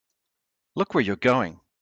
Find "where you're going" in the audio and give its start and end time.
0.95-1.59